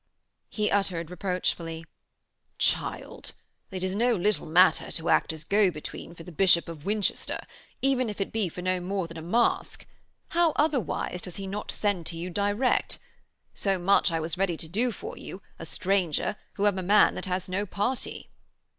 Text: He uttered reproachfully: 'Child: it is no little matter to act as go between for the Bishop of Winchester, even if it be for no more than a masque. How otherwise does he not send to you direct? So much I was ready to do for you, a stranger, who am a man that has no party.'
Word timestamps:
He 0.49 0.71
uttered 0.71 1.11
reproachfully: 1.11 1.85
'Child: 2.57 3.33
it 3.69 3.83
is 3.83 3.93
no 3.93 4.15
little 4.15 4.47
matter 4.47 4.89
to 4.93 5.09
act 5.09 5.31
as 5.31 5.43
go 5.43 5.69
between 5.69 6.15
for 6.15 6.23
the 6.23 6.31
Bishop 6.31 6.67
of 6.67 6.85
Winchester, 6.87 7.37
even 7.83 8.09
if 8.09 8.19
it 8.19 8.31
be 8.31 8.49
for 8.49 8.63
no 8.63 8.79
more 8.79 9.05
than 9.05 9.17
a 9.17 9.21
masque. 9.21 9.85
How 10.29 10.53
otherwise 10.55 11.21
does 11.21 11.35
he 11.35 11.45
not 11.45 11.69
send 11.69 12.07
to 12.07 12.17
you 12.17 12.31
direct? 12.31 12.97
So 13.53 13.77
much 13.77 14.09
I 14.11 14.19
was 14.19 14.39
ready 14.39 14.57
to 14.57 14.67
do 14.67 14.91
for 14.91 15.17
you, 15.19 15.43
a 15.59 15.67
stranger, 15.67 16.35
who 16.53 16.65
am 16.65 16.79
a 16.79 16.81
man 16.81 17.13
that 17.13 17.25
has 17.25 17.47
no 17.47 17.67
party.' 17.67 18.31